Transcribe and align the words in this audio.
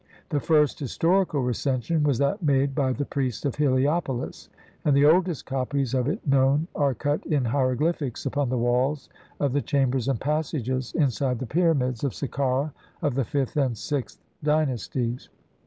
The 0.29 0.39
first 0.39 0.79
historical 0.79 1.43
Recension 1.43 2.01
was 2.01 2.17
that 2.17 2.41
made 2.41 2.73
by 2.73 2.91
the 2.91 3.05
priests 3.05 3.45
of 3.45 3.57
Heliopolis, 3.57 4.49
and 4.83 4.97
the 4.97 5.05
oldest 5.05 5.45
copies 5.45 5.93
of 5.93 6.07
it 6.07 6.25
known 6.25 6.67
are 6.73 6.95
cut 6.95 7.23
in 7.27 7.45
hieroglyphics 7.45 8.25
upon 8.25 8.49
the 8.49 8.57
walls 8.57 9.09
of 9.39 9.53
the 9.53 9.61
chambers 9.61 10.07
and 10.07 10.19
passages 10.19 10.91
inside 10.95 11.37
the 11.37 11.45
Pyramids 11.45 12.03
of 12.03 12.13
Sakkara 12.13 12.73
of 13.03 13.13
the 13.13 13.25
fifth 13.25 13.55
and 13.57 13.77
sixth 13.77 14.19
dynasties. 14.43 15.29